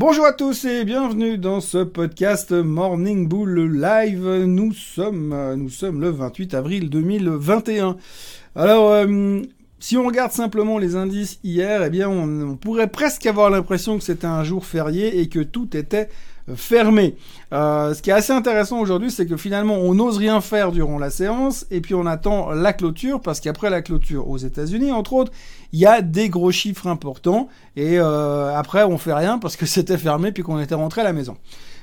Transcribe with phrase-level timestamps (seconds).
[0.00, 4.26] Bonjour à tous et bienvenue dans ce podcast Morning Bull Live.
[4.46, 7.98] Nous sommes, euh, nous sommes le 28 avril 2021.
[8.56, 9.42] Alors, euh,
[9.78, 14.02] si on regarde simplement les indices hier, eh bien, on, pourrait presque avoir l'impression que
[14.02, 16.08] c'était un jour férié et que tout était
[16.56, 17.16] fermé.
[17.52, 20.98] Euh, ce qui est assez intéressant aujourd'hui, c'est que finalement, on n'ose rien faire durant
[20.98, 25.14] la séance, et puis on attend la clôture, parce qu'après la clôture aux États-Unis, entre
[25.14, 25.32] autres,
[25.72, 29.66] il y a des gros chiffres importants, et euh, après, on fait rien parce que
[29.80, 31.36] c'était fermé, puis qu'on était rentré à la maison.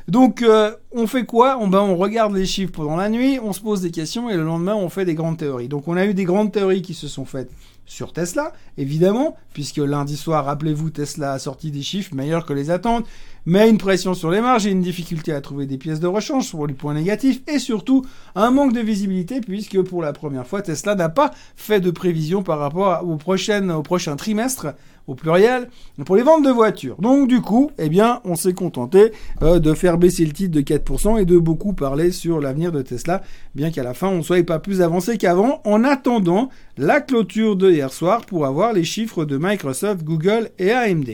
[0.08, 1.58] Donc, euh, on fait quoi?
[1.60, 4.38] On, ben, on regarde les chiffres pendant la nuit, on se pose des questions, et
[4.38, 5.68] le lendemain, on fait des grandes théories.
[5.68, 7.52] Donc, on a eu des grandes théories qui se sont faites
[7.88, 12.70] sur Tesla, évidemment, puisque lundi soir, rappelez-vous, Tesla a sorti des chiffres meilleurs que les
[12.70, 13.06] attentes,
[13.48, 16.52] mais une pression sur les marges et une difficulté à trouver des pièces de rechange
[16.52, 18.06] pour les points négatifs, et surtout
[18.36, 22.44] un manque de visibilité, puisque pour la première fois, Tesla n'a pas fait de prévision
[22.44, 24.74] par rapport au prochain, au prochain trimestre,
[25.08, 25.70] au pluriel,
[26.06, 26.98] pour les ventes de voitures.
[27.00, 30.60] Donc du coup, eh bien, on s'est contenté euh, de faire baisser le titre de
[30.60, 33.24] 4% et de beaucoup parler sur l'avenir de Tesla,
[33.56, 37.56] bien qu'à la fin, on ne soit pas plus avancé qu'avant, en attendant la clôture
[37.56, 41.12] de hier soir pour avoir les chiffres de Microsoft, Google et AMD.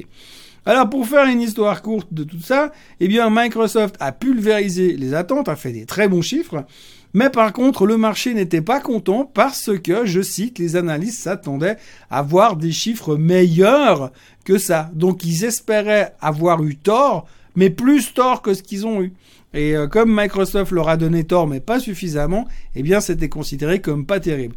[0.66, 5.14] Alors pour faire une histoire courte de tout ça, eh bien Microsoft a pulvérisé les
[5.14, 6.66] attentes, a fait des très bons chiffres,
[7.14, 11.76] mais par contre le marché n'était pas content parce que, je cite, les analystes s'attendaient
[12.10, 14.12] à voir des chiffres meilleurs
[14.46, 14.90] que ça.
[14.94, 19.12] Donc ils espéraient avoir eu tort, mais plus tort que ce qu'ils ont eu.
[19.54, 23.82] Et euh, comme Microsoft leur a donné tort mais pas suffisamment, eh bien c'était considéré
[23.82, 24.56] comme pas terrible.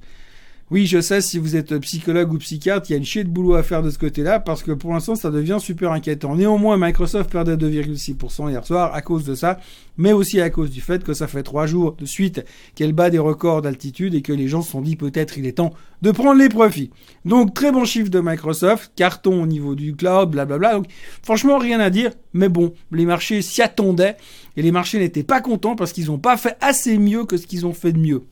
[0.69, 3.29] Oui, je sais, si vous êtes psychologue ou psychiatre, il y a une chier de
[3.29, 6.35] boulot à faire de ce côté-là, parce que pour l'instant, ça devient super inquiétant.
[6.35, 9.61] Néanmoins, Microsoft perdait 2,6% hier soir à cause de ça,
[9.97, 12.45] mais aussi à cause du fait que ça fait trois jours de suite
[12.75, 15.53] qu'elle bat des records d'altitude et que les gens se sont dit peut-être il est
[15.53, 15.73] temps
[16.03, 16.91] de prendre les profits.
[17.25, 20.75] Donc, très bon chiffre de Microsoft, carton au niveau du cloud, blablabla.
[20.75, 20.87] Donc,
[21.23, 24.17] franchement, rien à dire, mais bon, les marchés s'y attendaient,
[24.57, 27.47] et les marchés n'étaient pas contents parce qu'ils n'ont pas fait assez mieux que ce
[27.47, 28.25] qu'ils ont fait de mieux.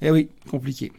[0.00, 0.92] Eh oui, compliqué.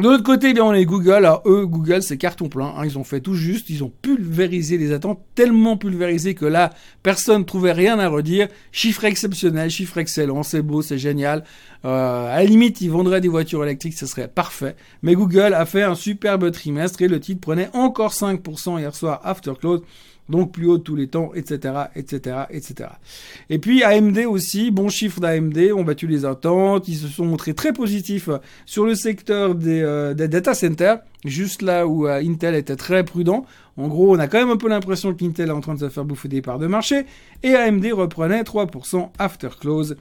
[0.00, 1.26] De l'autre côté, bien, on est Google.
[1.26, 2.72] Alors eux, Google, c'est carton plein.
[2.74, 2.86] Hein.
[2.86, 3.68] Ils ont fait tout juste.
[3.68, 6.70] Ils ont pulvérisé les attentes, tellement pulvérisé que là,
[7.02, 8.48] personne ne trouvait rien à redire.
[8.72, 11.44] Chiffre exceptionnel, chiffre excellent, c'est beau, c'est génial.
[11.84, 14.74] Euh, à la limite, ils vendraient des voitures électriques, ce serait parfait.
[15.02, 19.20] Mais Google a fait un superbe trimestre et le titre prenait encore 5% hier soir
[19.22, 19.82] after close
[20.30, 22.90] donc plus haut de tous les temps, etc., etc., etc.
[23.50, 27.54] Et puis AMD aussi, bon chiffre d'AMD, ont battu les attentes, ils se sont montrés
[27.54, 28.30] très positifs
[28.64, 33.44] sur le secteur des, euh, data centers, juste là où euh, Intel était très prudent.
[33.76, 35.88] En gros, on a quand même un peu l'impression qu'Intel est en train de se
[35.88, 37.04] faire bouffer des parts de marché,
[37.42, 39.96] et AMD reprenait 3% after close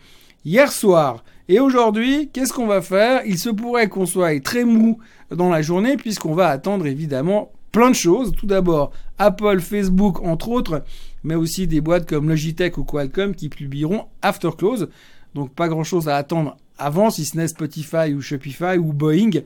[0.46, 1.24] hier soir.
[1.48, 3.24] Et aujourd'hui, qu'est-ce qu'on va faire?
[3.26, 5.00] Il se pourrait qu'on soit très mou
[5.32, 8.32] dans la journée, puisqu'on va attendre évidemment plein de choses.
[8.38, 10.84] Tout d'abord, Apple, Facebook, entre autres,
[11.24, 14.90] mais aussi des boîtes comme Logitech ou Qualcomm qui publieront after close.
[15.36, 19.42] Donc pas grand chose à attendre avant, si ce n'est Spotify ou Shopify ou Boeing.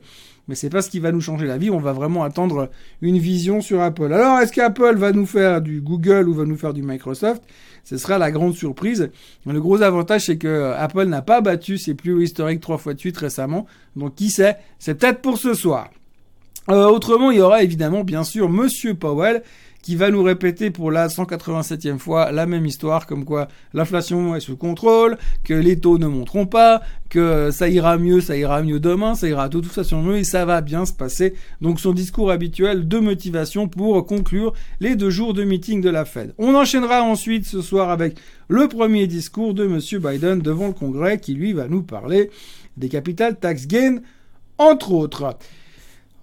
[0.46, 1.70] Mais c'est pas ce qui va nous changer la vie.
[1.70, 2.70] On va vraiment attendre
[3.00, 4.12] une vision sur Apple.
[4.12, 7.42] Alors, est-ce qu'Apple va nous faire du Google ou va nous faire du Microsoft?
[7.82, 9.10] Ce sera la grande surprise.
[9.46, 12.94] Le gros avantage, c'est que Apple n'a pas battu ses plus hauts historiques trois fois
[12.94, 13.66] de suite récemment.
[13.96, 14.56] Donc, qui sait?
[14.78, 15.90] C'est peut-être pour ce soir.
[16.70, 19.42] Euh, autrement, il y aura évidemment, bien sûr, Monsieur Powell
[19.84, 24.40] qui va nous répéter pour la 187e fois la même histoire, comme quoi l'inflation est
[24.40, 26.80] sous contrôle, que les taux ne monteront pas,
[27.10, 30.24] que ça ira mieux, ça ira mieux demain, ça ira de toute façon mieux et
[30.24, 31.34] ça va bien se passer.
[31.60, 36.06] Donc son discours habituel de motivation pour conclure les deux jours de meeting de la
[36.06, 36.32] Fed.
[36.38, 38.16] On enchaînera ensuite ce soir avec
[38.48, 42.30] le premier discours de Monsieur Biden devant le Congrès qui lui va nous parler
[42.78, 43.98] des capital tax gains,
[44.56, 45.36] entre autres.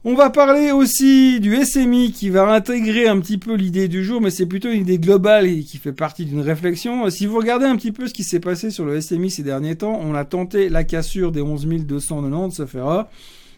[0.03, 4.19] On va parler aussi du SMI qui va intégrer un petit peu l'idée du jour,
[4.19, 7.07] mais c'est plutôt une idée globale qui fait partie d'une réflexion.
[7.11, 9.75] Si vous regardez un petit peu ce qui s'est passé sur le SMI ces derniers
[9.75, 13.09] temps, on a tenté la cassure des 11 290 sauf erreur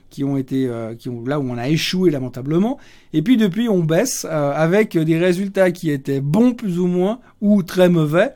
[0.10, 2.78] qui ont été euh, qui ont là où on a échoué lamentablement
[3.14, 7.20] et puis depuis on baisse euh, avec des résultats qui étaient bons plus ou moins
[7.42, 8.34] ou très mauvais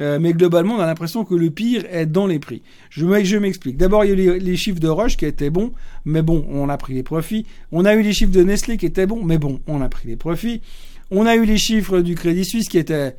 [0.00, 2.62] euh, mais globalement, on a l'impression que le pire est dans les prix.
[2.88, 3.76] Je, m'explique.
[3.76, 5.72] D'abord, il y a eu les, chiffres de Roche qui étaient bons,
[6.04, 7.44] mais bon, on a pris les profits.
[7.70, 10.08] On a eu les chiffres de Nestlé qui étaient bons, mais bon, on a pris
[10.08, 10.62] les profits.
[11.10, 13.14] On a eu les chiffres du Crédit Suisse qui étaient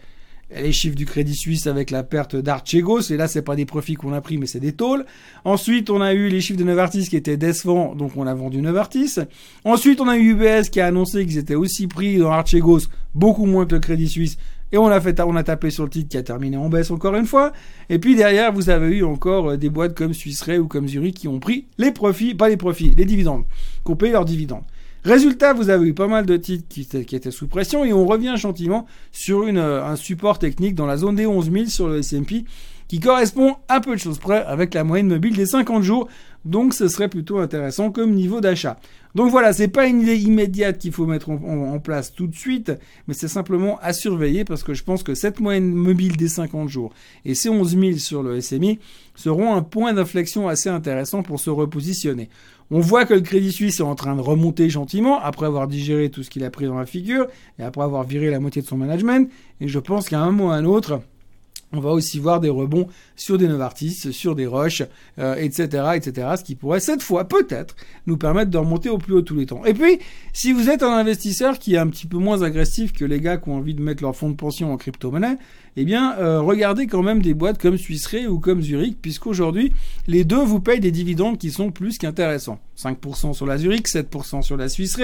[0.56, 3.94] les chiffres du Crédit Suisse avec la perte d'Archegos, et là c'est pas des profits
[3.94, 5.06] qu'on a pris mais c'est des tôles.
[5.46, 8.62] Ensuite on a eu les chiffres de Novartis qui étaient décevants, donc on a vendu
[8.62, 9.16] Novartis.
[9.64, 12.82] Ensuite on a eu UBS qui a annoncé qu'ils étaient aussi pris dans Archegos,
[13.16, 14.38] beaucoup moins que le Crédit Suisse,
[14.72, 17.52] et on a tapé sur le titre qui a terminé en baisse encore une fois.
[17.90, 21.16] Et puis derrière, vous avez eu encore euh, des boîtes comme Suisse ou comme Zurich
[21.16, 23.44] qui ont pris les profits, pas les profits, les dividendes,
[23.86, 24.64] qui ont payé leurs dividendes.
[25.04, 28.36] Résultat, vous avez eu pas mal de titres qui, étaient sous pression et on revient
[28.38, 32.46] gentiment sur une, un support technique dans la zone des 11 000 sur le S&P
[32.92, 36.10] qui correspond à peu de choses près avec la moyenne mobile des 50 jours.
[36.44, 38.82] Donc ce serait plutôt intéressant comme niveau d'achat.
[39.16, 42.74] Donc voilà, c'est pas une idée immédiate qu'il faut mettre en, place tout de suite,
[43.08, 46.68] mais c'est simplement à surveiller parce que je pense que cette moyenne mobile des 50
[46.68, 46.92] jours
[47.24, 48.78] et ces 11 000 sur le SMI
[49.16, 52.28] seront un point d'inflexion assez intéressant pour se repositionner.
[52.72, 56.10] On voit que le Crédit Suisse est en train de remonter gentiment après avoir digéré
[56.10, 57.28] tout ce qu'il a pris dans la figure
[57.58, 59.32] et après avoir viré la moitié de son management.
[59.62, 61.02] Et je pense qu'à un moment ou à un autre,
[61.74, 64.84] on va aussi voir des rebonds sur des Novartis, sur des Roches,
[65.18, 67.76] etc., euh, etc., ce qui pourrait cette fois peut-être
[68.08, 69.64] nous permettre de remonter au plus haut tous les temps.
[69.66, 70.00] Et puis,
[70.34, 73.38] si vous êtes un investisseur qui est un petit peu moins agressif que les gars
[73.38, 75.38] qui ont envie de mettre leur fonds de pension en crypto-monnaie,
[75.78, 79.72] eh bien, euh, regardez quand même des boîtes comme Swiss ou comme Zurich, puisqu'aujourd'hui,
[80.08, 82.60] les deux vous payent des dividendes qui sont plus qu'intéressants.
[82.78, 84.98] 5% sur la Zurich, 7% sur la Swiss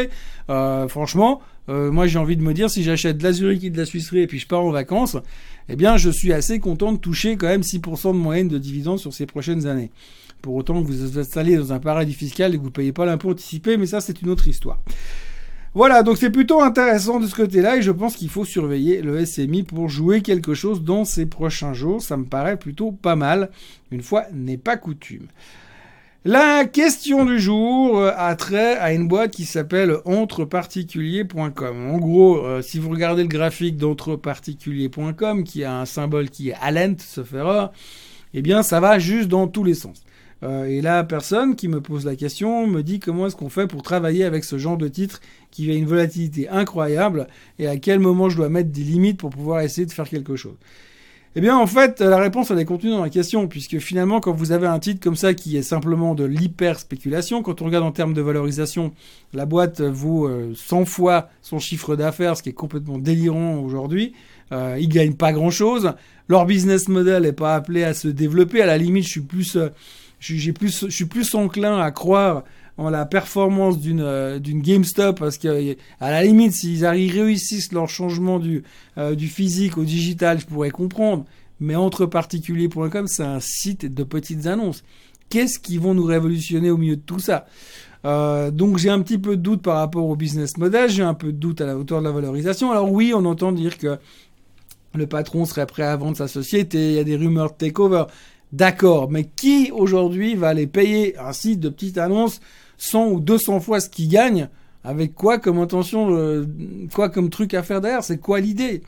[0.49, 3.77] euh, franchement, moi j'ai envie de me dire, si j'achète de la Zurich et de
[3.77, 5.17] la Swiss et puis je pars en vacances,
[5.69, 8.99] eh bien, je suis assez content de toucher quand même 6% de moyenne de dividendes
[8.99, 9.91] sur ces prochaines années.
[10.41, 12.93] Pour autant que vous vous installez dans un paradis fiscal et que vous ne payez
[12.93, 14.79] pas l'impôt anticipé, mais ça, c'est une autre histoire.
[15.77, 19.24] Voilà, donc c'est plutôt intéressant de ce côté-là et je pense qu'il faut surveiller le
[19.24, 22.01] SMI pour jouer quelque chose dans ces prochains jours.
[22.01, 23.51] Ça me paraît plutôt pas mal.
[23.91, 25.27] Une fois n'est pas coutume.
[26.25, 31.91] La question du jour euh, a trait à une boîte qui s'appelle entreparticulier.com.
[31.91, 36.56] En gros, euh, si vous regardez le graphique d'entreparticulier.com, qui a un symbole qui est
[36.59, 37.71] Alent, ce erreur,
[38.33, 40.06] eh bien, ça va juste dans tous les sens.
[40.43, 43.67] Euh, et la personne qui me pose la question me dit comment est-ce qu'on fait
[43.67, 45.19] pour travailler avec ce genre de titre
[45.49, 49.31] qui a une volatilité incroyable et à quel moment je dois mettre des limites pour
[49.31, 50.55] pouvoir essayer de faire quelque chose.
[51.35, 54.31] Eh bien, en fait, la réponse, elle est contenue dans la question, puisque finalement, quand
[54.31, 57.91] vous avez un titre comme ça qui est simplement de l'hyper-spéculation, quand on regarde en
[57.91, 58.91] termes de valorisation,
[59.33, 64.13] la boîte vaut 100 euh, fois son chiffre d'affaires, ce qui est complètement délirant aujourd'hui.
[64.51, 65.93] Euh, ils gagnent pas grand-chose.
[66.27, 68.63] Leur business model n'est pas appelé à se développer.
[68.63, 69.69] À la limite, je suis plus, euh,
[70.19, 70.35] je
[70.89, 72.43] suis plus enclin à croire
[72.77, 78.39] en la performance d'une euh, GameStop parce que à la limite s'ils réussissent leur changement
[78.39, 78.63] du
[78.97, 81.25] euh, du physique au digital, je pourrais comprendre.
[81.59, 84.83] Mais entreparticulier.com, c'est un site de petites annonces.
[85.29, 87.47] Qu'est-ce qui vont nous révolutionner au milieu de tout ça?
[88.05, 91.15] Euh, donc j'ai un petit peu de doute par rapport au business model, j'ai un
[91.15, 92.71] peu de doute à la hauteur de la valorisation.
[92.71, 93.97] Alors oui, on entend dire que
[94.93, 98.03] le patron serait prêt à vendre sa société, il y a des rumeurs de takeover.
[98.53, 102.39] D'accord, mais qui aujourd'hui va aller payer un site de petites annonces
[102.77, 104.47] 100 ou 200 fois ce qu'il gagne,
[104.85, 106.45] avec quoi comme intention, euh,
[106.94, 108.03] quoi comme truc à faire derrière?
[108.03, 108.83] C'est quoi l'idée?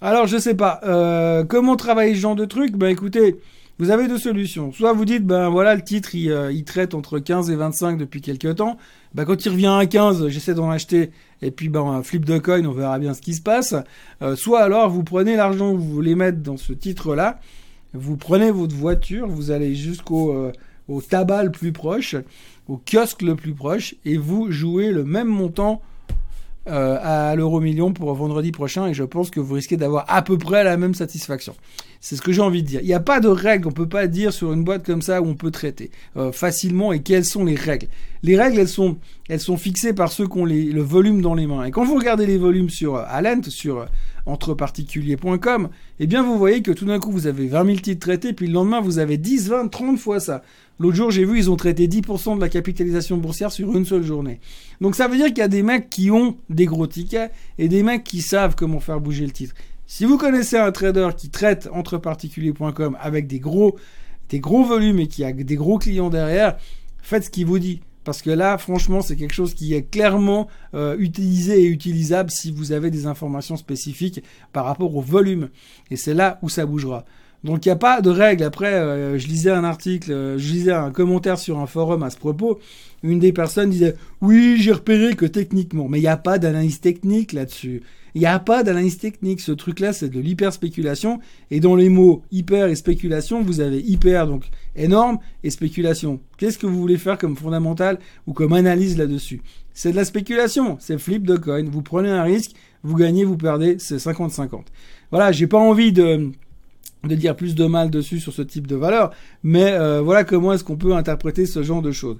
[0.00, 0.80] Alors je sais pas.
[0.84, 2.76] Euh, comment travailler ce genre de truc?
[2.76, 3.36] Ben écoutez,
[3.78, 4.72] vous avez deux solutions.
[4.72, 8.22] Soit vous dites, ben voilà, le titre, il, euh, traite entre 15 et 25 depuis
[8.22, 8.78] quelques temps.
[9.14, 11.10] Ben, quand il revient à 15, j'essaie d'en acheter.
[11.42, 13.74] Et puis, ben, flip de coin, on verra bien ce qui se passe.
[14.36, 17.38] soit alors, vous prenez l'argent que vous voulez mettre dans ce titre-là.
[17.94, 20.50] Vous prenez votre voiture, vous allez jusqu'au
[20.88, 22.16] au tabac le plus proche
[22.68, 25.80] au kiosque le plus proche et vous jouez le même montant
[26.68, 30.20] euh, à l'euro million pour vendredi prochain et je pense que vous risquez d'avoir à
[30.20, 31.54] peu près la même satisfaction.
[32.00, 32.80] C'est ce que j'ai envie de dire.
[32.82, 35.22] Il n'y a pas de règles, on peut pas dire sur une boîte comme ça
[35.22, 37.88] où on peut traiter euh, facilement et quelles sont les règles.
[38.22, 38.98] Les règles, elles sont,
[39.30, 41.64] elles sont fixées par ceux qui ont le volume dans les mains.
[41.64, 43.86] Et quand vous regardez les volumes sur euh, Alent, sur
[44.28, 48.32] entreparticulier.com, eh bien vous voyez que tout d'un coup vous avez 20 000 titres traités,
[48.32, 50.42] puis le lendemain vous avez 10, 20, 30 fois ça.
[50.80, 54.04] L'autre jour, j'ai vu, ils ont traité 10% de la capitalisation boursière sur une seule
[54.04, 54.38] journée.
[54.80, 57.68] Donc ça veut dire qu'il y a des mecs qui ont des gros tickets et
[57.68, 59.54] des mecs qui savent comment faire bouger le titre.
[59.86, 63.76] Si vous connaissez un trader qui traite entreparticulier.com avec des gros,
[64.28, 66.58] des gros volumes et qui a des gros clients derrière,
[67.02, 67.80] faites ce qu'il vous dit.
[68.08, 72.50] Parce que là, franchement, c'est quelque chose qui est clairement euh, utilisé et utilisable si
[72.50, 74.24] vous avez des informations spécifiques
[74.54, 75.50] par rapport au volume.
[75.90, 77.04] Et c'est là où ça bougera.
[77.44, 78.42] Donc il n'y a pas de règle.
[78.44, 82.10] Après, euh, je lisais un article, euh, je lisais un commentaire sur un forum à
[82.10, 82.58] ce propos.
[83.02, 86.80] Une des personnes disait oui, j'ai repéré que techniquement, mais il n'y a pas d'analyse
[86.80, 87.82] technique là-dessus.
[88.14, 89.40] Il n'y a pas d'analyse technique.
[89.40, 91.20] Ce truc-là, c'est de l'hyper spéculation.
[91.50, 96.18] Et dans les mots hyper et spéculation, vous avez hyper donc énorme et spéculation.
[96.36, 99.42] Qu'est-ce que vous voulez faire comme fondamental ou comme analyse là-dessus?
[99.74, 100.78] C'est de la spéculation.
[100.80, 101.62] C'est flip de coin.
[101.64, 102.52] Vous prenez un risque,
[102.82, 103.76] vous gagnez, vous perdez.
[103.78, 104.62] C'est 50-50.
[105.12, 106.32] Voilà, j'ai pas envie de
[107.04, 109.12] de dire plus de mal dessus sur ce type de valeur,
[109.42, 112.18] mais euh, voilà comment est-ce qu'on peut interpréter ce genre de choses.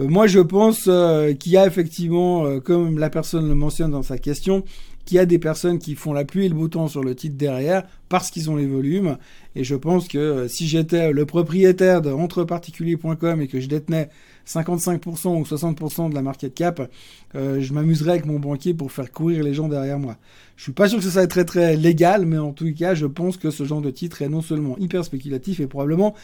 [0.00, 4.02] Euh, moi, je pense euh, qu'il y a effectivement, comme la personne le mentionne dans
[4.02, 4.64] sa question,
[5.04, 7.36] qu'il y a des personnes qui font la pluie et le temps sur le titre
[7.36, 9.18] derrière parce qu'ils ont les volumes.
[9.54, 14.08] Et je pense que euh, si j'étais le propriétaire de entreparticulier.com et que je détenais
[14.46, 16.90] 55% ou 60% de la market cap,
[17.34, 20.16] euh, je m'amuserais avec mon banquier pour faire courir les gens derrière moi.
[20.56, 23.06] Je suis pas sûr que ça soit très très légal, mais en tout cas, je
[23.06, 26.14] pense que ce genre de titre est non seulement hyper spéculatif et probablement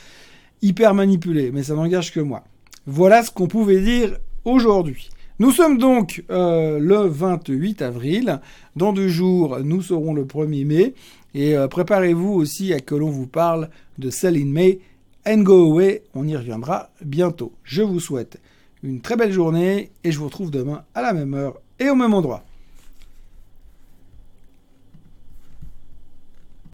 [0.63, 2.45] hyper manipulé, mais ça n'engage que moi.
[2.87, 5.11] Voilà ce qu'on pouvait dire aujourd'hui.
[5.41, 8.41] Nous sommes donc euh, le 28 avril.
[8.77, 10.95] Dans deux jours, nous serons le 1er mai.
[11.33, 14.81] Et euh, préparez-vous aussi à que l'on vous parle de Sell in May
[15.27, 16.03] and Go Away.
[16.13, 17.53] On y reviendra bientôt.
[17.65, 18.39] Je vous souhaite
[18.83, 21.95] une très belle journée et je vous retrouve demain à la même heure et au
[21.95, 22.45] même endroit.